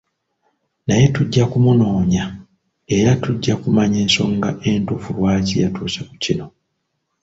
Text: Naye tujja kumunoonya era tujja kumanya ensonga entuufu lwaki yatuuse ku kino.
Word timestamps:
Naye 0.87 1.05
tujja 1.15 1.43
kumunoonya 1.51 2.23
era 2.97 3.11
tujja 3.23 3.53
kumanya 3.61 3.97
ensonga 4.05 4.49
entuufu 4.69 5.09
lwaki 5.17 5.55
yatuuse 5.61 6.01
ku 6.09 6.15
kino. 6.23 6.45